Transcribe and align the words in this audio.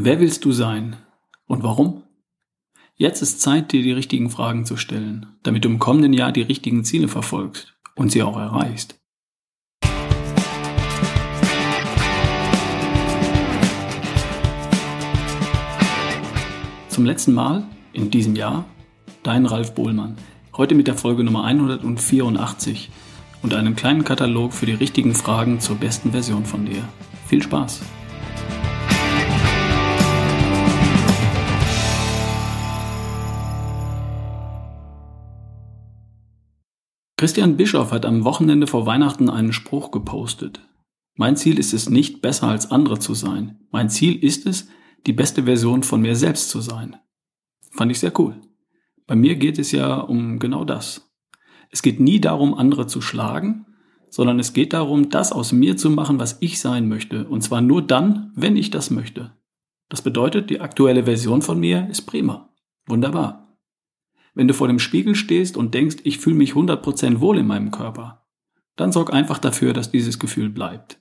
Wer 0.00 0.20
willst 0.20 0.44
du 0.44 0.52
sein 0.52 0.94
und 1.48 1.64
warum? 1.64 2.04
Jetzt 2.94 3.20
ist 3.20 3.40
Zeit, 3.40 3.72
dir 3.72 3.82
die 3.82 3.90
richtigen 3.90 4.30
Fragen 4.30 4.64
zu 4.64 4.76
stellen, 4.76 5.26
damit 5.42 5.64
du 5.64 5.68
im 5.68 5.80
kommenden 5.80 6.12
Jahr 6.12 6.30
die 6.30 6.42
richtigen 6.42 6.84
Ziele 6.84 7.08
verfolgst 7.08 7.74
und 7.96 8.12
sie 8.12 8.22
auch 8.22 8.36
erreichst. 8.36 9.00
Zum 16.88 17.04
letzten 17.04 17.34
Mal 17.34 17.64
in 17.92 18.12
diesem 18.12 18.36
Jahr 18.36 18.66
dein 19.24 19.46
Ralf 19.46 19.74
Bohlmann. 19.74 20.16
Heute 20.56 20.76
mit 20.76 20.86
der 20.86 20.94
Folge 20.94 21.24
Nummer 21.24 21.42
184 21.42 22.90
und 23.42 23.52
einem 23.52 23.74
kleinen 23.74 24.04
Katalog 24.04 24.52
für 24.52 24.66
die 24.66 24.74
richtigen 24.74 25.16
Fragen 25.16 25.58
zur 25.58 25.74
besten 25.74 26.12
Version 26.12 26.44
von 26.44 26.66
dir. 26.66 26.84
Viel 27.26 27.42
Spaß! 27.42 27.80
Christian 37.18 37.56
Bischoff 37.56 37.90
hat 37.90 38.06
am 38.06 38.22
Wochenende 38.22 38.68
vor 38.68 38.86
Weihnachten 38.86 39.28
einen 39.28 39.52
Spruch 39.52 39.90
gepostet. 39.90 40.60
Mein 41.16 41.36
Ziel 41.36 41.58
ist 41.58 41.74
es 41.74 41.90
nicht, 41.90 42.22
besser 42.22 42.46
als 42.46 42.70
andere 42.70 43.00
zu 43.00 43.12
sein. 43.12 43.58
Mein 43.72 43.90
Ziel 43.90 44.14
ist 44.24 44.46
es, 44.46 44.68
die 45.04 45.12
beste 45.12 45.42
Version 45.42 45.82
von 45.82 46.00
mir 46.00 46.14
selbst 46.14 46.48
zu 46.48 46.60
sein. 46.60 46.94
Fand 47.72 47.90
ich 47.90 47.98
sehr 47.98 48.12
cool. 48.20 48.36
Bei 49.08 49.16
mir 49.16 49.34
geht 49.34 49.58
es 49.58 49.72
ja 49.72 49.96
um 49.96 50.38
genau 50.38 50.64
das. 50.64 51.10
Es 51.72 51.82
geht 51.82 51.98
nie 51.98 52.20
darum, 52.20 52.54
andere 52.54 52.86
zu 52.86 53.00
schlagen, 53.00 53.66
sondern 54.10 54.38
es 54.38 54.52
geht 54.52 54.72
darum, 54.72 55.10
das 55.10 55.32
aus 55.32 55.50
mir 55.50 55.76
zu 55.76 55.90
machen, 55.90 56.20
was 56.20 56.36
ich 56.38 56.60
sein 56.60 56.88
möchte. 56.88 57.26
Und 57.26 57.40
zwar 57.40 57.62
nur 57.62 57.82
dann, 57.82 58.30
wenn 58.36 58.56
ich 58.56 58.70
das 58.70 58.92
möchte. 58.92 59.32
Das 59.88 60.02
bedeutet, 60.02 60.50
die 60.50 60.60
aktuelle 60.60 61.02
Version 61.02 61.42
von 61.42 61.58
mir 61.58 61.88
ist 61.90 62.02
prima. 62.02 62.50
Wunderbar. 62.86 63.47
Wenn 64.38 64.46
du 64.46 64.54
vor 64.54 64.68
dem 64.68 64.78
Spiegel 64.78 65.16
stehst 65.16 65.56
und 65.56 65.74
denkst, 65.74 65.96
ich 66.04 66.18
fühle 66.18 66.36
mich 66.36 66.52
100% 66.52 67.18
wohl 67.18 67.38
in 67.38 67.48
meinem 67.48 67.72
Körper, 67.72 68.24
dann 68.76 68.92
sorg 68.92 69.12
einfach 69.12 69.38
dafür, 69.38 69.72
dass 69.72 69.90
dieses 69.90 70.20
Gefühl 70.20 70.48
bleibt. 70.48 71.00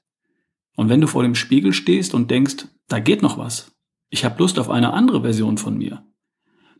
Und 0.75 0.89
wenn 0.89 1.01
du 1.01 1.05
vor 1.05 1.21
dem 1.21 1.35
Spiegel 1.35 1.71
stehst 1.71 2.15
und 2.15 2.31
denkst, 2.31 2.65
da 2.87 2.97
geht 2.97 3.21
noch 3.21 3.37
was, 3.37 3.77
ich 4.09 4.25
habe 4.25 4.39
Lust 4.39 4.57
auf 4.57 4.71
eine 4.71 4.91
andere 4.91 5.21
Version 5.21 5.59
von 5.59 5.77
mir, 5.77 6.03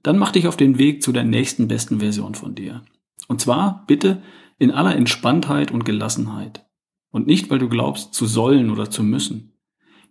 dann 0.02 0.17
mach 0.17 0.31
dich 0.31 0.47
auf 0.47 0.58
den 0.58 0.80
Weg 0.80 1.03
zu 1.03 1.11
der 1.11 1.25
nächsten 1.25 1.67
besten 1.67 2.00
Version 2.00 2.33
von 2.33 2.55
dir. 2.55 2.81
Und 3.28 3.39
zwar 3.39 3.83
bitte 3.85 4.23
in 4.58 4.72
aller 4.72 4.95
Entspanntheit 4.95 5.69
und 5.69 5.85
Gelassenheit. 5.85 6.66
Und 7.11 7.28
nicht, 7.28 7.52
weil 7.52 7.59
du 7.59 7.69
glaubst 7.69 8.16
zu 8.16 8.25
sollen 8.25 8.72
oder 8.72 8.89
zu 8.89 9.03
müssen. 9.03 9.53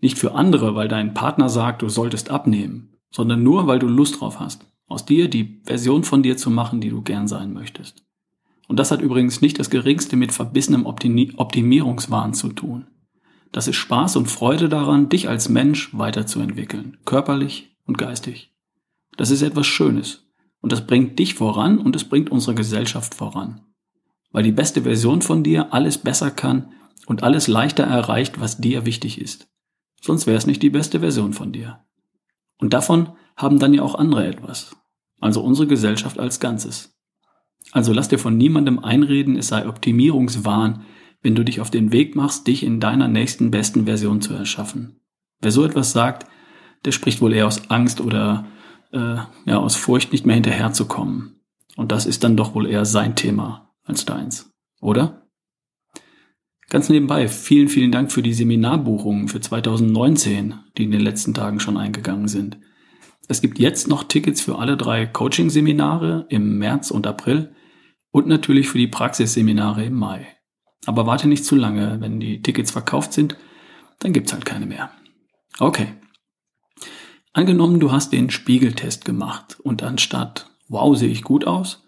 Nicht 0.00 0.16
für 0.16 0.36
andere, 0.36 0.76
weil 0.76 0.86
dein 0.86 1.12
Partner 1.12 1.48
sagt, 1.48 1.82
du 1.82 1.88
solltest 1.88 2.30
abnehmen, 2.30 2.94
sondern 3.10 3.42
nur, 3.42 3.66
weil 3.66 3.80
du 3.80 3.88
Lust 3.88 4.20
drauf 4.20 4.38
hast 4.38 4.64
aus 4.88 5.04
dir 5.04 5.28
die 5.28 5.60
Version 5.64 6.04
von 6.04 6.22
dir 6.22 6.36
zu 6.36 6.50
machen, 6.50 6.80
die 6.80 6.90
du 6.90 7.02
gern 7.02 7.28
sein 7.28 7.52
möchtest. 7.52 8.04
Und 8.68 8.78
das 8.78 8.90
hat 8.90 9.00
übrigens 9.00 9.40
nicht 9.40 9.58
das 9.58 9.70
geringste 9.70 10.16
mit 10.16 10.32
verbissenem 10.32 10.86
Optimierungswahn 10.86 12.34
zu 12.34 12.48
tun. 12.48 12.86
Das 13.52 13.68
ist 13.68 13.76
Spaß 13.76 14.16
und 14.16 14.30
Freude 14.30 14.68
daran, 14.68 15.08
dich 15.08 15.28
als 15.28 15.48
Mensch 15.48 15.96
weiterzuentwickeln, 15.96 16.98
körperlich 17.04 17.76
und 17.86 17.96
geistig. 17.96 18.52
Das 19.16 19.30
ist 19.30 19.42
etwas 19.42 19.66
Schönes 19.66 20.26
und 20.60 20.72
das 20.72 20.86
bringt 20.86 21.18
dich 21.18 21.34
voran 21.34 21.78
und 21.78 21.96
es 21.96 22.04
bringt 22.04 22.30
unsere 22.30 22.54
Gesellschaft 22.54 23.14
voran. 23.14 23.62
Weil 24.32 24.42
die 24.42 24.52
beste 24.52 24.82
Version 24.82 25.22
von 25.22 25.42
dir 25.42 25.72
alles 25.72 25.98
besser 25.98 26.30
kann 26.30 26.72
und 27.06 27.22
alles 27.22 27.46
leichter 27.46 27.84
erreicht, 27.84 28.40
was 28.40 28.58
dir 28.58 28.84
wichtig 28.84 29.20
ist. 29.20 29.48
Sonst 30.02 30.26
wäre 30.26 30.36
es 30.36 30.46
nicht 30.46 30.62
die 30.62 30.70
beste 30.70 31.00
Version 31.00 31.32
von 31.32 31.52
dir. 31.52 31.85
Und 32.58 32.72
davon 32.72 33.10
haben 33.36 33.58
dann 33.58 33.74
ja 33.74 33.82
auch 33.82 33.94
andere 33.94 34.26
etwas. 34.26 34.76
Also 35.20 35.42
unsere 35.42 35.66
Gesellschaft 35.66 36.18
als 36.18 36.40
Ganzes. 36.40 36.96
Also 37.72 37.92
lass 37.92 38.08
dir 38.08 38.18
von 38.18 38.36
niemandem 38.36 38.78
einreden, 38.78 39.36
es 39.36 39.48
sei 39.48 39.68
Optimierungswahn, 39.68 40.84
wenn 41.22 41.34
du 41.34 41.44
dich 41.44 41.60
auf 41.60 41.70
den 41.70 41.92
Weg 41.92 42.14
machst, 42.14 42.46
dich 42.46 42.62
in 42.62 42.80
deiner 42.80 43.08
nächsten 43.08 43.50
besten 43.50 43.86
Version 43.86 44.20
zu 44.20 44.34
erschaffen. 44.34 45.00
Wer 45.40 45.50
so 45.50 45.64
etwas 45.64 45.92
sagt, 45.92 46.26
der 46.84 46.92
spricht 46.92 47.20
wohl 47.20 47.32
eher 47.32 47.46
aus 47.46 47.70
Angst 47.70 48.00
oder 48.00 48.46
äh, 48.92 49.16
ja, 49.44 49.58
aus 49.58 49.76
Furcht, 49.76 50.12
nicht 50.12 50.26
mehr 50.26 50.34
hinterherzukommen. 50.34 51.40
Und 51.76 51.92
das 51.92 52.06
ist 52.06 52.24
dann 52.24 52.36
doch 52.36 52.54
wohl 52.54 52.66
eher 52.66 52.84
sein 52.84 53.16
Thema 53.16 53.74
als 53.84 54.04
deins, 54.04 54.52
oder? 54.80 55.25
Ganz 56.68 56.88
nebenbei, 56.88 57.28
vielen, 57.28 57.68
vielen 57.68 57.92
Dank 57.92 58.10
für 58.10 58.22
die 58.22 58.34
Seminarbuchungen 58.34 59.28
für 59.28 59.40
2019, 59.40 60.54
die 60.76 60.84
in 60.84 60.90
den 60.90 61.00
letzten 61.00 61.32
Tagen 61.32 61.60
schon 61.60 61.76
eingegangen 61.76 62.26
sind. 62.26 62.58
Es 63.28 63.40
gibt 63.40 63.58
jetzt 63.58 63.88
noch 63.88 64.04
Tickets 64.04 64.40
für 64.40 64.58
alle 64.58 64.76
drei 64.76 65.06
Coaching-Seminare 65.06 66.26
im 66.28 66.58
März 66.58 66.90
und 66.90 67.06
April 67.06 67.54
und 68.10 68.26
natürlich 68.26 68.68
für 68.68 68.78
die 68.78 68.88
Praxisseminare 68.88 69.84
im 69.84 69.94
Mai. 69.94 70.26
Aber 70.86 71.06
warte 71.06 71.28
nicht 71.28 71.44
zu 71.44 71.56
lange, 71.56 72.00
wenn 72.00 72.20
die 72.20 72.42
Tickets 72.42 72.70
verkauft 72.70 73.12
sind, 73.12 73.36
dann 73.98 74.12
gibt's 74.12 74.32
halt 74.32 74.44
keine 74.44 74.66
mehr. 74.66 74.90
Okay. 75.58 75.88
Angenommen, 77.32 77.80
du 77.80 77.92
hast 77.92 78.12
den 78.12 78.30
Spiegeltest 78.30 79.04
gemacht 79.04 79.58
und 79.60 79.82
anstatt 79.82 80.50
wow, 80.68 80.96
sehe 80.96 81.10
ich 81.10 81.22
gut 81.22 81.46
aus, 81.46 81.84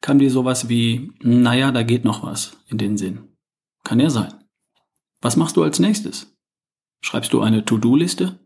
kam 0.00 0.18
dir 0.18 0.30
sowas 0.30 0.68
wie 0.68 1.12
naja, 1.20 1.72
da 1.72 1.82
geht 1.82 2.04
noch 2.04 2.22
was 2.22 2.56
in 2.68 2.78
den 2.78 2.96
Sinn. 2.96 3.33
Kann 3.84 4.00
ja 4.00 4.10
sein. 4.10 4.34
Was 5.20 5.36
machst 5.36 5.56
du 5.56 5.62
als 5.62 5.78
nächstes? 5.78 6.34
Schreibst 7.02 7.32
du 7.32 7.42
eine 7.42 7.64
To-Do-Liste? 7.64 8.40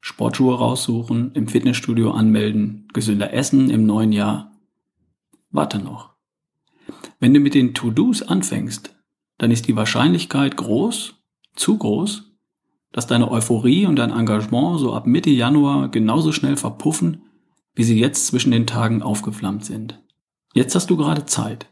Sportschuhe 0.00 0.58
raussuchen, 0.58 1.32
im 1.34 1.46
Fitnessstudio 1.46 2.10
anmelden, 2.10 2.88
gesünder 2.92 3.32
essen 3.32 3.70
im 3.70 3.86
neuen 3.86 4.12
Jahr. 4.12 4.50
Warte 5.50 5.78
noch. 5.78 6.14
Wenn 7.20 7.32
du 7.32 7.40
mit 7.40 7.54
den 7.54 7.74
To-Dos 7.74 8.22
anfängst, 8.22 8.96
dann 9.38 9.50
ist 9.50 9.68
die 9.68 9.76
Wahrscheinlichkeit 9.76 10.56
groß, 10.56 11.14
zu 11.54 11.78
groß, 11.78 12.32
dass 12.90 13.06
deine 13.06 13.30
Euphorie 13.30 13.86
und 13.86 13.96
dein 13.96 14.10
Engagement 14.10 14.80
so 14.80 14.92
ab 14.92 15.06
Mitte 15.06 15.30
Januar 15.30 15.88
genauso 15.88 16.32
schnell 16.32 16.56
verpuffen, 16.56 17.22
wie 17.74 17.84
sie 17.84 17.98
jetzt 17.98 18.26
zwischen 18.26 18.50
den 18.50 18.66
Tagen 18.66 19.02
aufgeflammt 19.02 19.64
sind. 19.64 20.02
Jetzt 20.54 20.74
hast 20.74 20.90
du 20.90 20.96
gerade 20.96 21.26
Zeit. 21.26 21.71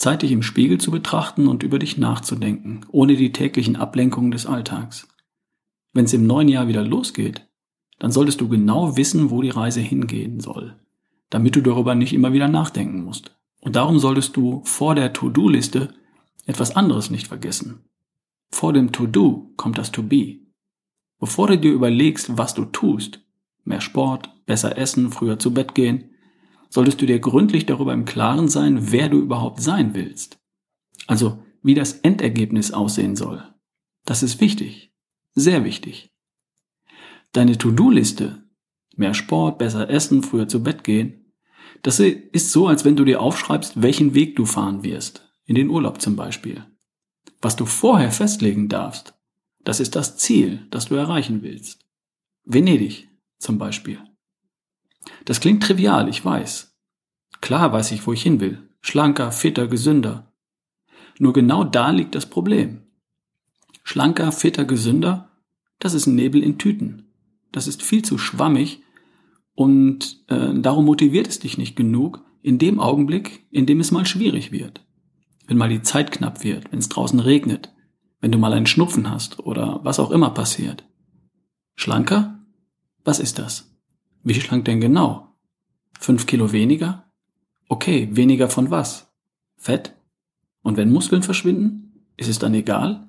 Zeit, 0.00 0.22
dich 0.22 0.32
im 0.32 0.42
Spiegel 0.42 0.78
zu 0.78 0.90
betrachten 0.90 1.46
und 1.46 1.62
über 1.62 1.78
dich 1.78 1.98
nachzudenken, 1.98 2.86
ohne 2.90 3.16
die 3.16 3.32
täglichen 3.32 3.76
Ablenkungen 3.76 4.30
des 4.30 4.46
Alltags. 4.46 5.06
Wenn 5.92 6.06
es 6.06 6.14
im 6.14 6.26
neuen 6.26 6.48
Jahr 6.48 6.68
wieder 6.68 6.82
losgeht, 6.82 7.46
dann 7.98 8.10
solltest 8.10 8.40
du 8.40 8.48
genau 8.48 8.96
wissen, 8.96 9.30
wo 9.30 9.42
die 9.42 9.50
Reise 9.50 9.80
hingehen 9.80 10.40
soll, 10.40 10.74
damit 11.28 11.54
du 11.54 11.60
darüber 11.60 11.94
nicht 11.94 12.14
immer 12.14 12.32
wieder 12.32 12.48
nachdenken 12.48 13.04
musst. 13.04 13.36
Und 13.60 13.76
darum 13.76 13.98
solltest 13.98 14.34
du 14.38 14.62
vor 14.64 14.94
der 14.94 15.12
To-Do-Liste 15.12 15.92
etwas 16.46 16.74
anderes 16.74 17.10
nicht 17.10 17.28
vergessen. 17.28 17.84
Vor 18.50 18.72
dem 18.72 18.92
To-Do 18.92 19.52
kommt 19.58 19.76
das 19.76 19.92
To-Be. 19.92 20.38
Bevor 21.18 21.48
du 21.48 21.58
dir 21.58 21.72
überlegst, 21.72 22.38
was 22.38 22.54
du 22.54 22.64
tust, 22.64 23.20
mehr 23.64 23.82
Sport, 23.82 24.30
besser 24.46 24.78
essen, 24.78 25.10
früher 25.10 25.38
zu 25.38 25.52
Bett 25.52 25.74
gehen, 25.74 26.09
solltest 26.70 27.02
du 27.02 27.06
dir 27.06 27.18
gründlich 27.18 27.66
darüber 27.66 27.92
im 27.92 28.06
Klaren 28.06 28.48
sein, 28.48 28.90
wer 28.90 29.08
du 29.08 29.18
überhaupt 29.18 29.60
sein 29.60 29.94
willst. 29.94 30.38
Also, 31.06 31.44
wie 31.62 31.74
das 31.74 31.92
Endergebnis 31.92 32.72
aussehen 32.72 33.16
soll. 33.16 33.42
Das 34.06 34.22
ist 34.22 34.40
wichtig. 34.40 34.94
Sehr 35.34 35.64
wichtig. 35.64 36.14
Deine 37.32 37.58
To-Do-Liste, 37.58 38.44
mehr 38.96 39.14
Sport, 39.14 39.58
besser 39.58 39.90
essen, 39.90 40.22
früher 40.22 40.48
zu 40.48 40.62
Bett 40.62 40.84
gehen, 40.84 41.32
das 41.82 42.00
ist 42.00 42.50
so, 42.50 42.66
als 42.66 42.84
wenn 42.84 42.96
du 42.96 43.04
dir 43.04 43.20
aufschreibst, 43.20 43.80
welchen 43.80 44.14
Weg 44.14 44.36
du 44.36 44.44
fahren 44.44 44.82
wirst, 44.82 45.32
in 45.44 45.54
den 45.54 45.70
Urlaub 45.70 46.00
zum 46.00 46.16
Beispiel. 46.16 46.64
Was 47.40 47.56
du 47.56 47.66
vorher 47.66 48.10
festlegen 48.10 48.68
darfst, 48.68 49.14
das 49.64 49.80
ist 49.80 49.96
das 49.96 50.16
Ziel, 50.16 50.66
das 50.70 50.86
du 50.86 50.94
erreichen 50.94 51.42
willst. 51.42 51.86
Venedig 52.44 53.08
zum 53.38 53.58
Beispiel. 53.58 53.98
Das 55.24 55.40
klingt 55.40 55.62
trivial, 55.62 56.08
ich 56.08 56.24
weiß. 56.24 56.76
Klar 57.40 57.72
weiß 57.72 57.92
ich, 57.92 58.06
wo 58.06 58.12
ich 58.12 58.22
hin 58.22 58.40
will. 58.40 58.68
Schlanker, 58.80 59.32
fitter, 59.32 59.66
gesünder. 59.66 60.32
Nur 61.18 61.32
genau 61.32 61.64
da 61.64 61.90
liegt 61.90 62.14
das 62.14 62.26
Problem. 62.26 62.82
Schlanker, 63.82 64.32
fitter, 64.32 64.64
gesünder, 64.64 65.30
das 65.78 65.94
ist 65.94 66.06
Nebel 66.06 66.42
in 66.42 66.58
Tüten. 66.58 67.12
Das 67.52 67.66
ist 67.66 67.82
viel 67.82 68.02
zu 68.02 68.18
schwammig 68.18 68.82
und 69.54 70.24
äh, 70.28 70.54
darum 70.54 70.84
motiviert 70.84 71.26
es 71.26 71.40
dich 71.40 71.58
nicht 71.58 71.76
genug 71.76 72.24
in 72.42 72.58
dem 72.58 72.80
Augenblick, 72.80 73.46
in 73.50 73.66
dem 73.66 73.80
es 73.80 73.90
mal 73.90 74.06
schwierig 74.06 74.52
wird. 74.52 74.86
Wenn 75.46 75.56
mal 75.56 75.68
die 75.68 75.82
Zeit 75.82 76.12
knapp 76.12 76.44
wird, 76.44 76.70
wenn 76.70 76.78
es 76.78 76.88
draußen 76.88 77.18
regnet, 77.20 77.74
wenn 78.20 78.30
du 78.30 78.38
mal 78.38 78.52
einen 78.52 78.66
Schnupfen 78.66 79.10
hast 79.10 79.40
oder 79.40 79.80
was 79.82 79.98
auch 79.98 80.10
immer 80.10 80.30
passiert. 80.30 80.84
Schlanker? 81.74 82.38
Was 83.04 83.18
ist 83.18 83.38
das? 83.38 83.70
Wie 84.22 84.34
schlank 84.34 84.66
denn 84.66 84.80
genau? 84.80 85.34
Fünf 85.98 86.26
Kilo 86.26 86.52
weniger? 86.52 87.10
Okay, 87.68 88.08
weniger 88.12 88.48
von 88.48 88.70
was? 88.70 89.10
Fett? 89.56 89.96
Und 90.62 90.76
wenn 90.76 90.92
Muskeln 90.92 91.22
verschwinden? 91.22 92.04
Ist 92.16 92.28
es 92.28 92.38
dann 92.38 92.54
egal? 92.54 93.08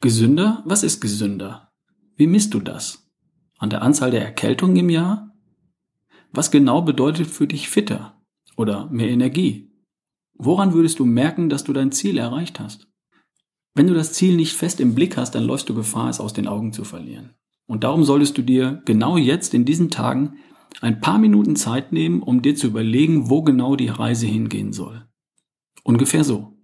Gesünder? 0.00 0.62
Was 0.64 0.82
ist 0.82 1.00
gesünder? 1.00 1.72
Wie 2.16 2.26
misst 2.26 2.54
du 2.54 2.60
das? 2.60 3.10
An 3.58 3.70
der 3.70 3.82
Anzahl 3.82 4.10
der 4.10 4.24
Erkältungen 4.24 4.76
im 4.76 4.90
Jahr? 4.90 5.34
Was 6.32 6.50
genau 6.50 6.82
bedeutet 6.82 7.26
für 7.26 7.46
dich 7.46 7.68
fitter 7.68 8.20
oder 8.56 8.88
mehr 8.90 9.08
Energie? 9.08 9.70
Woran 10.34 10.72
würdest 10.72 11.00
du 11.00 11.04
merken, 11.04 11.48
dass 11.48 11.64
du 11.64 11.72
dein 11.72 11.92
Ziel 11.92 12.16
erreicht 12.16 12.60
hast? 12.60 12.88
Wenn 13.74 13.88
du 13.88 13.94
das 13.94 14.12
Ziel 14.12 14.36
nicht 14.36 14.54
fest 14.54 14.80
im 14.80 14.94
Blick 14.94 15.16
hast, 15.16 15.34
dann 15.34 15.44
läufst 15.44 15.68
du 15.68 15.74
Gefahr, 15.74 16.08
es 16.08 16.20
aus 16.20 16.32
den 16.32 16.46
Augen 16.46 16.72
zu 16.72 16.84
verlieren. 16.84 17.34
Und 17.68 17.84
darum 17.84 18.02
solltest 18.02 18.36
du 18.38 18.42
dir 18.42 18.82
genau 18.86 19.18
jetzt 19.18 19.52
in 19.52 19.66
diesen 19.66 19.90
Tagen 19.90 20.38
ein 20.80 21.00
paar 21.00 21.18
Minuten 21.18 21.54
Zeit 21.54 21.92
nehmen, 21.92 22.22
um 22.22 22.40
dir 22.40 22.56
zu 22.56 22.66
überlegen, 22.66 23.28
wo 23.28 23.42
genau 23.42 23.76
die 23.76 23.88
Reise 23.88 24.26
hingehen 24.26 24.72
soll. 24.72 25.06
Ungefähr 25.84 26.24
so. 26.24 26.56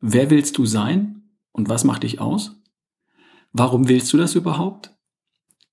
Wer 0.00 0.30
willst 0.30 0.58
du 0.58 0.66
sein 0.66 1.30
und 1.52 1.68
was 1.68 1.84
macht 1.84 2.02
dich 2.02 2.20
aus? 2.20 2.60
Warum 3.52 3.88
willst 3.88 4.12
du 4.12 4.16
das 4.16 4.34
überhaupt? 4.34 4.94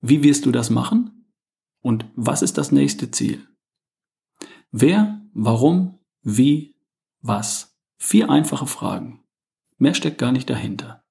Wie 0.01 0.23
wirst 0.23 0.45
du 0.45 0.51
das 0.51 0.69
machen? 0.69 1.31
Und 1.81 2.05
was 2.15 2.41
ist 2.41 2.57
das 2.57 2.71
nächste 2.71 3.11
Ziel? 3.11 3.47
Wer, 4.71 5.21
warum, 5.33 5.99
wie, 6.21 6.75
was? 7.21 7.75
Vier 7.97 8.29
einfache 8.29 8.67
Fragen. 8.67 9.23
Mehr 9.77 9.95
steckt 9.95 10.19
gar 10.19 10.31
nicht 10.31 10.49
dahinter. 10.49 11.04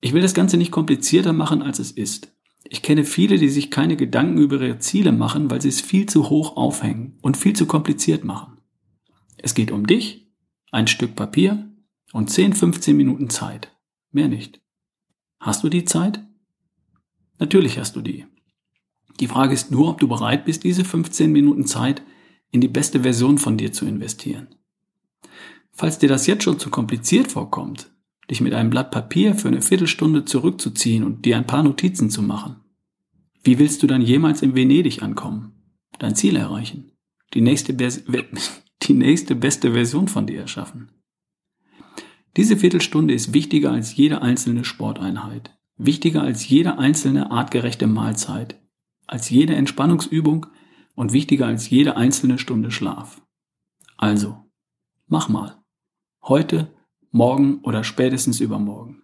Ich 0.00 0.12
will 0.12 0.22
das 0.22 0.34
Ganze 0.34 0.56
nicht 0.56 0.70
komplizierter 0.70 1.32
machen, 1.32 1.62
als 1.62 1.78
es 1.78 1.90
ist. 1.90 2.32
Ich 2.64 2.82
kenne 2.82 3.04
viele, 3.04 3.38
die 3.38 3.48
sich 3.48 3.70
keine 3.70 3.96
Gedanken 3.96 4.38
über 4.38 4.60
ihre 4.60 4.78
Ziele 4.78 5.12
machen, 5.12 5.50
weil 5.50 5.62
sie 5.62 5.68
es 5.68 5.80
viel 5.80 6.06
zu 6.06 6.28
hoch 6.28 6.56
aufhängen 6.56 7.18
und 7.22 7.36
viel 7.36 7.54
zu 7.54 7.66
kompliziert 7.66 8.24
machen. 8.24 8.60
Es 9.36 9.54
geht 9.54 9.70
um 9.70 9.86
dich, 9.86 10.28
ein 10.72 10.86
Stück 10.86 11.14
Papier 11.14 11.70
und 12.12 12.30
10, 12.30 12.54
15 12.54 12.96
Minuten 12.96 13.30
Zeit. 13.30 13.72
Mehr 14.10 14.28
nicht. 14.28 14.60
Hast 15.38 15.62
du 15.62 15.68
die 15.68 15.84
Zeit? 15.84 16.24
Natürlich 17.38 17.78
hast 17.78 17.94
du 17.96 18.00
die. 18.00 18.26
Die 19.20 19.28
Frage 19.28 19.54
ist 19.54 19.70
nur, 19.70 19.88
ob 19.88 20.00
du 20.00 20.08
bereit 20.08 20.44
bist, 20.44 20.64
diese 20.64 20.84
15 20.84 21.30
Minuten 21.30 21.66
Zeit 21.66 22.02
in 22.50 22.60
die 22.60 22.68
beste 22.68 23.00
Version 23.00 23.38
von 23.38 23.56
dir 23.56 23.72
zu 23.72 23.86
investieren. 23.86 24.48
Falls 25.72 25.98
dir 25.98 26.08
das 26.08 26.26
jetzt 26.26 26.44
schon 26.44 26.58
zu 26.58 26.70
kompliziert 26.70 27.30
vorkommt, 27.30 27.90
dich 28.30 28.40
mit 28.40 28.54
einem 28.54 28.70
Blatt 28.70 28.90
Papier 28.90 29.34
für 29.34 29.48
eine 29.48 29.62
Viertelstunde 29.62 30.24
zurückzuziehen 30.24 31.04
und 31.04 31.24
dir 31.24 31.36
ein 31.36 31.46
paar 31.46 31.62
Notizen 31.62 32.10
zu 32.10 32.22
machen. 32.22 32.56
Wie 33.42 33.58
willst 33.58 33.82
du 33.82 33.86
dann 33.86 34.02
jemals 34.02 34.42
in 34.42 34.54
Venedig 34.56 35.02
ankommen? 35.02 35.52
Dein 35.98 36.16
Ziel 36.16 36.36
erreichen? 36.36 36.92
Die 37.34 37.40
nächste, 37.40 37.74
die 38.82 38.92
nächste 38.92 39.34
beste 39.36 39.72
Version 39.72 40.08
von 40.08 40.26
dir 40.26 40.40
erschaffen? 40.40 40.90
Diese 42.36 42.56
Viertelstunde 42.56 43.14
ist 43.14 43.32
wichtiger 43.32 43.72
als 43.72 43.96
jede 43.96 44.20
einzelne 44.20 44.64
Sporteinheit, 44.64 45.56
wichtiger 45.78 46.22
als 46.22 46.48
jede 46.48 46.78
einzelne 46.78 47.30
artgerechte 47.30 47.86
Mahlzeit, 47.86 48.60
als 49.06 49.30
jede 49.30 49.54
Entspannungsübung 49.54 50.46
und 50.94 51.12
wichtiger 51.12 51.46
als 51.46 51.70
jede 51.70 51.96
einzelne 51.96 52.38
Stunde 52.38 52.70
Schlaf. 52.70 53.22
Also, 53.96 54.44
mach 55.06 55.28
mal. 55.28 55.62
Heute 56.22 56.75
morgen 57.16 57.60
oder 57.62 57.82
spätestens 57.82 58.40
übermorgen. 58.40 59.02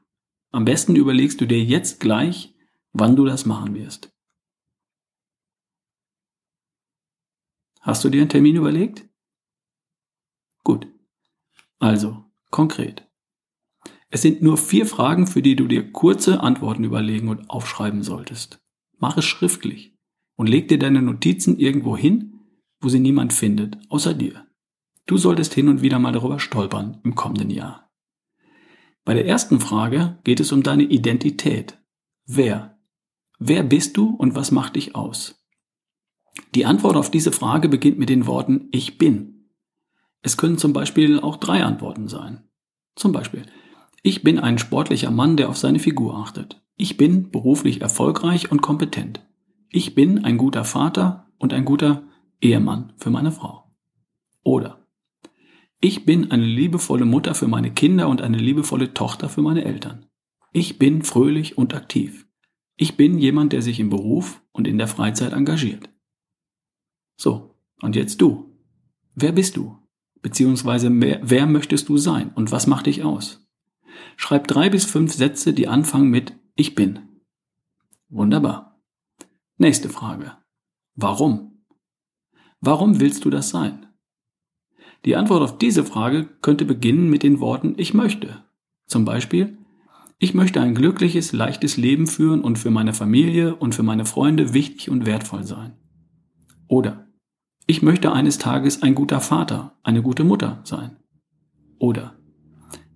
Am 0.50 0.66
besten 0.66 0.96
überlegst 0.96 1.40
du 1.40 1.46
dir 1.46 1.64
jetzt 1.64 1.98
gleich, 1.98 2.54
wann 2.92 3.16
du 3.16 3.24
das 3.24 3.46
machen 3.46 3.74
wirst. 3.74 4.12
Hast 7.80 8.04
du 8.04 8.10
dir 8.10 8.20
einen 8.20 8.28
Termin 8.28 8.56
überlegt? 8.56 9.08
Gut. 10.62 10.86
Also, 11.78 12.22
konkret. 12.50 13.08
Es 14.10 14.20
sind 14.20 14.42
nur 14.42 14.58
vier 14.58 14.84
Fragen, 14.84 15.26
für 15.26 15.40
die 15.40 15.56
du 15.56 15.66
dir 15.66 15.90
kurze 15.90 16.40
Antworten 16.40 16.84
überlegen 16.84 17.30
und 17.30 17.48
aufschreiben 17.48 18.02
solltest. 18.02 18.60
Mach 18.98 19.16
es 19.16 19.24
schriftlich 19.24 19.96
und 20.36 20.48
leg 20.48 20.68
dir 20.68 20.78
deine 20.78 21.00
Notizen 21.00 21.58
irgendwo 21.58 21.96
hin, 21.96 22.40
wo 22.78 22.90
sie 22.90 23.00
niemand 23.00 23.32
findet, 23.32 23.78
außer 23.88 24.12
dir. 24.12 24.46
Du 25.06 25.16
solltest 25.16 25.54
hin 25.54 25.68
und 25.68 25.80
wieder 25.80 25.98
mal 25.98 26.12
darüber 26.12 26.38
stolpern 26.38 27.00
im 27.04 27.14
kommenden 27.14 27.48
Jahr. 27.48 27.91
Bei 29.04 29.14
der 29.14 29.26
ersten 29.26 29.60
Frage 29.60 30.18
geht 30.24 30.40
es 30.40 30.52
um 30.52 30.62
deine 30.62 30.84
Identität. 30.84 31.78
Wer? 32.24 32.78
Wer 33.38 33.64
bist 33.64 33.96
du 33.96 34.10
und 34.10 34.36
was 34.36 34.52
macht 34.52 34.76
dich 34.76 34.94
aus? 34.94 35.44
Die 36.54 36.66
Antwort 36.66 36.96
auf 36.96 37.10
diese 37.10 37.32
Frage 37.32 37.68
beginnt 37.68 37.98
mit 37.98 38.08
den 38.08 38.26
Worten 38.26 38.68
Ich 38.70 38.98
bin. 38.98 39.50
Es 40.22 40.36
können 40.36 40.56
zum 40.56 40.72
Beispiel 40.72 41.18
auch 41.18 41.36
drei 41.36 41.64
Antworten 41.64 42.06
sein. 42.06 42.44
Zum 42.94 43.10
Beispiel, 43.12 43.44
ich 44.02 44.22
bin 44.22 44.38
ein 44.38 44.58
sportlicher 44.58 45.10
Mann, 45.10 45.36
der 45.36 45.48
auf 45.48 45.58
seine 45.58 45.80
Figur 45.80 46.16
achtet. 46.16 46.62
Ich 46.76 46.96
bin 46.96 47.30
beruflich 47.30 47.80
erfolgreich 47.80 48.52
und 48.52 48.62
kompetent. 48.62 49.26
Ich 49.68 49.94
bin 49.94 50.24
ein 50.24 50.38
guter 50.38 50.64
Vater 50.64 51.26
und 51.38 51.52
ein 51.52 51.64
guter 51.64 52.04
Ehemann 52.40 52.92
für 52.96 53.10
meine 53.10 53.32
Frau. 53.32 53.74
Oder 54.44 54.81
ich 55.82 56.06
bin 56.06 56.30
eine 56.30 56.46
liebevolle 56.46 57.04
Mutter 57.04 57.34
für 57.34 57.48
meine 57.48 57.72
Kinder 57.72 58.08
und 58.08 58.22
eine 58.22 58.38
liebevolle 58.38 58.94
Tochter 58.94 59.28
für 59.28 59.42
meine 59.42 59.64
Eltern. 59.64 60.06
Ich 60.52 60.78
bin 60.78 61.02
fröhlich 61.02 61.58
und 61.58 61.74
aktiv. 61.74 62.28
Ich 62.76 62.96
bin 62.96 63.18
jemand, 63.18 63.52
der 63.52 63.62
sich 63.62 63.80
im 63.80 63.90
Beruf 63.90 64.42
und 64.52 64.68
in 64.68 64.78
der 64.78 64.86
Freizeit 64.86 65.32
engagiert. 65.32 65.90
So, 67.16 67.56
und 67.80 67.96
jetzt 67.96 68.20
du. 68.22 68.56
Wer 69.16 69.32
bist 69.32 69.56
du? 69.56 69.76
Beziehungsweise 70.22 70.88
wer, 70.92 71.20
wer 71.20 71.46
möchtest 71.46 71.88
du 71.88 71.98
sein 71.98 72.32
und 72.32 72.52
was 72.52 72.68
macht 72.68 72.86
dich 72.86 73.02
aus? 73.02 73.44
Schreib 74.16 74.46
drei 74.46 74.70
bis 74.70 74.84
fünf 74.84 75.12
Sätze, 75.12 75.52
die 75.52 75.66
anfangen 75.66 76.10
mit 76.10 76.38
Ich 76.54 76.76
bin. 76.76 77.22
Wunderbar. 78.08 78.80
Nächste 79.56 79.88
Frage. 79.88 80.36
Warum? 80.94 81.64
Warum 82.60 83.00
willst 83.00 83.24
du 83.24 83.30
das 83.30 83.50
sein? 83.50 83.91
Die 85.04 85.16
Antwort 85.16 85.42
auf 85.42 85.58
diese 85.58 85.84
Frage 85.84 86.28
könnte 86.42 86.64
beginnen 86.64 87.10
mit 87.10 87.22
den 87.22 87.40
Worten 87.40 87.74
Ich 87.76 87.92
möchte. 87.92 88.44
Zum 88.86 89.04
Beispiel, 89.04 89.58
ich 90.18 90.34
möchte 90.34 90.60
ein 90.60 90.74
glückliches, 90.74 91.32
leichtes 91.32 91.76
Leben 91.76 92.06
führen 92.06 92.42
und 92.42 92.56
für 92.56 92.70
meine 92.70 92.94
Familie 92.94 93.56
und 93.56 93.74
für 93.74 93.82
meine 93.82 94.04
Freunde 94.04 94.54
wichtig 94.54 94.90
und 94.90 95.04
wertvoll 95.06 95.42
sein. 95.42 95.72
Oder 96.68 97.08
ich 97.66 97.82
möchte 97.82 98.12
eines 98.12 98.38
Tages 98.38 98.82
ein 98.82 98.94
guter 98.94 99.20
Vater, 99.20 99.76
eine 99.82 100.02
gute 100.02 100.22
Mutter 100.22 100.60
sein. 100.64 100.96
Oder 101.78 102.14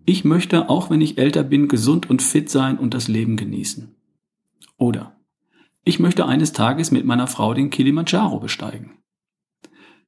ich 0.05 0.25
möchte, 0.25 0.69
auch 0.69 0.91
wenn 0.91 1.00
ich 1.00 1.19
älter 1.19 1.43
bin, 1.43 1.67
gesund 1.67 2.08
und 2.08 2.23
fit 2.23 2.49
sein 2.49 2.79
und 2.79 2.94
das 2.94 3.08
Leben 3.08 3.37
genießen. 3.37 3.97
Oder 4.76 5.17
ich 5.82 5.99
möchte 5.99 6.26
eines 6.26 6.53
Tages 6.53 6.93
mit 6.93 7.05
meiner 7.05 7.26
Frau 7.26 7.55
den 7.55 7.70
Kilimanjaro 7.70 8.38
besteigen. 8.38 8.98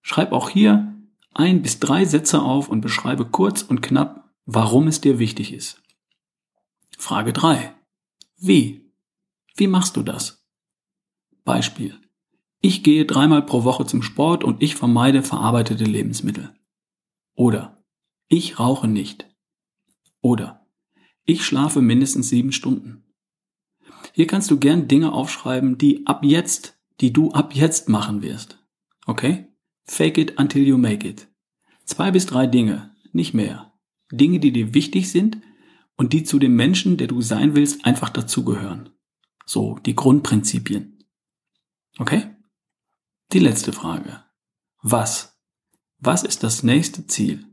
Schreib 0.03 0.31
auch 0.31 0.51
hier 0.51 0.98
ein 1.39 1.63
bis 1.63 1.79
drei 1.79 2.05
Sätze 2.05 2.43
auf 2.43 2.69
und 2.69 2.81
beschreibe 2.81 3.25
kurz 3.25 3.63
und 3.63 3.81
knapp, 3.81 4.29
warum 4.45 4.89
es 4.89 5.01
dir 5.01 5.19
wichtig 5.19 5.53
ist. 5.53 5.81
Frage 6.99 7.33
drei: 7.33 7.75
Wie? 8.37 8.93
Wie 9.57 9.69
machst 9.69 9.97
du 9.97 10.03
das? 10.03 10.45
Beispiel. 11.45 11.99
Ich 12.61 12.83
gehe 12.83 13.07
dreimal 13.07 13.43
pro 13.47 13.63
Woche 13.63 13.87
zum 13.87 14.03
Sport 14.03 14.43
und 14.43 14.63
ich 14.63 14.75
vermeide 14.75 15.23
verarbeitete 15.23 15.85
Lebensmittel. 15.85 16.53
Oder 17.35 17.85
ich 18.27 18.59
rauche 18.59 18.89
nicht. 18.89 19.29
Oder 20.21 20.67
ich 21.25 21.45
schlafe 21.45 21.81
mindestens 21.81 22.31
sieben 22.31 22.51
Stunden. 22.51 23.05
Hier 24.13 24.27
kannst 24.27 24.51
du 24.51 24.59
gern 24.59 24.89
Dinge 24.89 25.13
aufschreiben, 25.13 25.79
die 25.79 26.05
ab 26.07 26.25
jetzt, 26.25 26.79
die 27.01 27.13
du 27.13 27.31
ab 27.31 27.55
jetzt 27.55 27.89
machen 27.89 28.23
wirst. 28.23 28.59
Okay? 29.07 29.48
Fake 29.89 30.19
it 30.19 30.39
until 30.39 30.63
you 30.63 30.77
make 30.77 31.09
it. 31.09 31.27
Zwei 31.85 32.11
bis 32.11 32.27
drei 32.27 32.47
Dinge, 32.47 32.95
nicht 33.13 33.33
mehr. 33.33 33.73
Dinge, 34.13 34.39
die 34.39 34.53
dir 34.53 34.75
wichtig 34.75 35.11
sind 35.11 35.39
und 35.97 36.13
die 36.13 36.23
zu 36.23 36.39
dem 36.39 36.55
Menschen, 36.55 36.99
der 36.99 37.09
du 37.09 37.23
sein 37.23 37.57
willst, 37.57 37.85
einfach 37.85 38.11
dazugehören. 38.11 38.91
So, 39.47 39.79
die 39.85 39.97
Grundprinzipien. 39.97 41.03
Okay? 41.99 42.31
Die 43.33 43.39
letzte 43.39 43.73
Frage. 43.73 44.23
Was? 44.83 45.39
Was 45.99 46.23
ist 46.23 46.43
das 46.43 46.63
nächste 46.63 47.07
Ziel? 47.07 47.47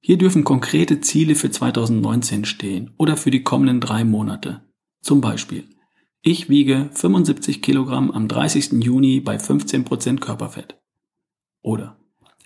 Hier 0.00 0.18
dürfen 0.18 0.44
konkrete 0.44 1.00
Ziele 1.00 1.34
für 1.34 1.50
2019 1.50 2.44
stehen 2.44 2.92
oder 2.98 3.16
für 3.16 3.30
die 3.30 3.42
kommenden 3.42 3.80
drei 3.80 4.04
Monate. 4.04 4.62
Zum 5.00 5.22
Beispiel, 5.22 5.68
ich 6.20 6.50
wiege 6.50 6.90
75 6.92 7.62
Kilogramm 7.62 8.10
am 8.10 8.28
30. 8.28 8.84
Juni 8.84 9.20
bei 9.20 9.36
15% 9.36 10.20
Körperfett. 10.20 10.83
Oder 11.64 11.96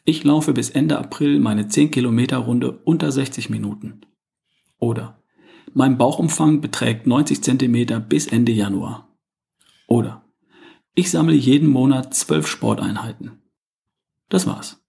ich 0.05 0.23
laufe 0.23 0.53
bis 0.53 0.71
Ende 0.71 0.97
April 0.97 1.41
meine 1.41 1.67
10 1.67 1.91
Kilometer 1.91 2.39
Runde 2.39 2.79
unter 2.85 3.11
60 3.11 3.51
Minuten. 3.51 4.03
Oder 4.79 5.21
mein 5.75 5.99
Bauchumfang 5.99 6.61
beträgt 6.61 7.09
90 7.09 7.43
Zentimeter 7.43 7.99
bis 7.99 8.29
Ende 8.29 8.53
Januar. 8.53 9.09
Oder 9.89 10.25
ich 10.95 11.11
sammle 11.11 11.35
jeden 11.35 11.69
Monat 11.69 12.15
12 12.15 12.47
Sporteinheiten. 12.47 13.43
Das 14.29 14.47
war's. 14.47 14.85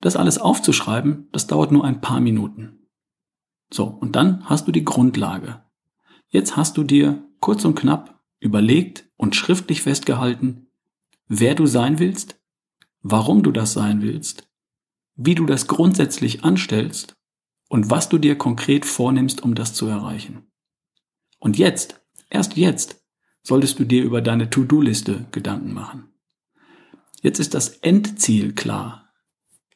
Das 0.00 0.16
alles 0.16 0.38
aufzuschreiben, 0.38 1.28
das 1.30 1.46
dauert 1.46 1.70
nur 1.70 1.84
ein 1.84 2.00
paar 2.00 2.20
Minuten. 2.20 2.88
So, 3.70 3.84
und 3.84 4.16
dann 4.16 4.48
hast 4.48 4.66
du 4.66 4.72
die 4.72 4.84
Grundlage. 4.84 5.62
Jetzt 6.28 6.56
hast 6.56 6.78
du 6.78 6.82
dir 6.82 7.22
kurz 7.40 7.64
und 7.66 7.74
knapp 7.74 8.22
überlegt, 8.40 9.06
und 9.16 9.36
schriftlich 9.36 9.82
festgehalten, 9.82 10.66
wer 11.28 11.54
du 11.54 11.66
sein 11.66 11.98
willst, 11.98 12.40
warum 13.04 13.42
du 13.42 13.52
das 13.52 13.74
sein 13.74 14.02
willst, 14.02 14.48
wie 15.14 15.36
du 15.36 15.46
das 15.46 15.68
grundsätzlich 15.68 16.42
anstellst 16.42 17.14
und 17.68 17.90
was 17.90 18.08
du 18.08 18.18
dir 18.18 18.36
konkret 18.36 18.84
vornimmst, 18.84 19.42
um 19.42 19.54
das 19.54 19.74
zu 19.74 19.86
erreichen. 19.86 20.50
Und 21.38 21.58
jetzt, 21.58 22.00
erst 22.30 22.56
jetzt, 22.56 23.04
solltest 23.42 23.78
du 23.78 23.84
dir 23.84 24.02
über 24.02 24.22
deine 24.22 24.48
To-Do-Liste 24.48 25.26
Gedanken 25.30 25.74
machen. 25.74 26.14
Jetzt 27.22 27.38
ist 27.38 27.54
das 27.54 27.68
Endziel 27.68 28.54
klar. 28.54 29.12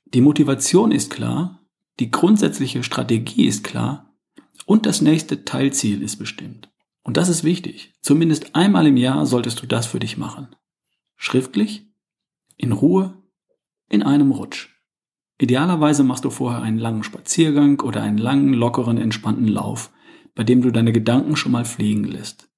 Die 0.06 0.22
Motivation 0.22 0.90
ist 0.90 1.10
klar, 1.10 1.60
die 2.00 2.10
grundsätzliche 2.10 2.82
Strategie 2.82 3.46
ist 3.46 3.62
klar 3.62 4.16
und 4.64 4.86
das 4.86 5.02
nächste 5.02 5.44
Teilziel 5.44 6.02
ist 6.02 6.16
bestimmt. 6.16 6.70
Und 7.02 7.18
das 7.18 7.28
ist 7.28 7.44
wichtig. 7.44 7.92
Zumindest 8.00 8.54
einmal 8.54 8.86
im 8.86 8.96
Jahr 8.96 9.26
solltest 9.26 9.60
du 9.62 9.66
das 9.66 9.86
für 9.86 9.98
dich 9.98 10.16
machen. 10.16 10.48
Schriftlich, 11.16 11.88
in 12.56 12.72
Ruhe, 12.72 13.17
in 13.88 14.02
einem 14.02 14.30
Rutsch. 14.30 14.68
Idealerweise 15.40 16.02
machst 16.02 16.24
du 16.24 16.30
vorher 16.30 16.62
einen 16.62 16.78
langen 16.78 17.04
Spaziergang 17.04 17.80
oder 17.80 18.02
einen 18.02 18.18
langen, 18.18 18.52
lockeren, 18.52 18.98
entspannten 18.98 19.46
Lauf, 19.46 19.92
bei 20.34 20.44
dem 20.44 20.62
du 20.62 20.70
deine 20.70 20.92
Gedanken 20.92 21.36
schon 21.36 21.52
mal 21.52 21.64
fliegen 21.64 22.04
lässt. 22.04 22.50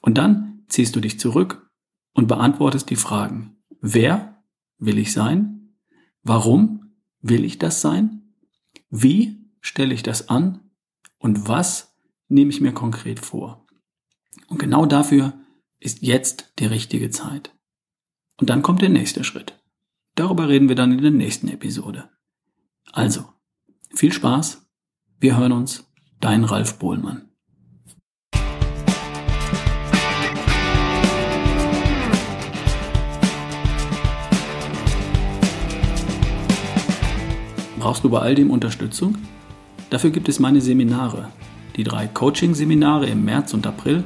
Und 0.00 0.18
dann 0.18 0.64
ziehst 0.68 0.94
du 0.94 1.00
dich 1.00 1.18
zurück 1.18 1.70
und 2.14 2.28
beantwortest 2.28 2.90
die 2.90 2.96
Fragen. 2.96 3.56
Wer 3.80 4.42
will 4.78 4.98
ich 4.98 5.12
sein? 5.12 5.76
Warum 6.22 6.94
will 7.20 7.44
ich 7.44 7.58
das 7.58 7.80
sein? 7.80 8.34
Wie 8.88 9.50
stelle 9.60 9.94
ich 9.94 10.02
das 10.02 10.28
an? 10.28 10.70
Und 11.18 11.48
was 11.48 11.96
nehme 12.28 12.50
ich 12.50 12.60
mir 12.60 12.72
konkret 12.72 13.20
vor? 13.20 13.66
Und 14.48 14.58
genau 14.58 14.86
dafür 14.86 15.34
ist 15.80 16.02
jetzt 16.02 16.52
die 16.58 16.66
richtige 16.66 17.10
Zeit. 17.10 17.54
Und 18.40 18.50
dann 18.50 18.62
kommt 18.62 18.82
der 18.82 18.88
nächste 18.88 19.24
Schritt. 19.24 19.61
Darüber 20.14 20.48
reden 20.48 20.68
wir 20.68 20.76
dann 20.76 20.92
in 20.92 21.00
der 21.00 21.10
nächsten 21.10 21.48
Episode. 21.48 22.10
Also, 22.92 23.24
viel 23.94 24.12
Spaß. 24.12 24.66
Wir 25.18 25.38
hören 25.38 25.52
uns. 25.52 25.90
Dein 26.20 26.44
Ralf 26.44 26.78
Bohlmann. 26.78 27.30
Brauchst 37.78 38.04
du 38.04 38.10
bei 38.10 38.20
all 38.20 38.34
dem 38.34 38.50
Unterstützung? 38.50 39.16
Dafür 39.88 40.10
gibt 40.10 40.28
es 40.28 40.38
meine 40.38 40.60
Seminare. 40.60 41.32
Die 41.76 41.84
drei 41.84 42.06
Coaching-Seminare 42.06 43.06
im 43.06 43.24
März 43.24 43.54
und 43.54 43.66
April 43.66 44.04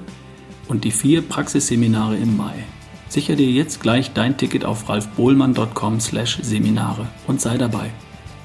und 0.68 0.84
die 0.84 0.92
vier 0.92 1.20
Praxisseminare 1.20 2.16
im 2.16 2.36
Mai. 2.36 2.64
Sicher 3.08 3.36
dir 3.36 3.50
jetzt 3.50 3.80
gleich 3.80 4.12
dein 4.12 4.36
Ticket 4.36 4.64
auf 4.64 4.88
ralfbohlmann.com/seminare 4.88 7.06
und 7.26 7.40
sei 7.40 7.56
dabei. 7.56 7.90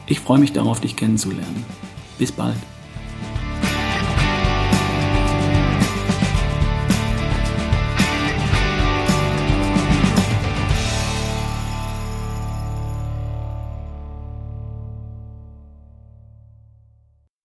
Ich 0.08 0.20
freue 0.20 0.39
mich 0.39 0.53
darauf, 0.53 0.80
dich 0.80 0.96
kennenzulernen. 0.96 1.65
Bis 2.18 2.32
bald. 2.32 2.58